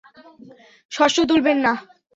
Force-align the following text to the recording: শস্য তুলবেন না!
শস্য 0.91 1.17
তুলবেন 1.29 1.57
না! 1.65 1.73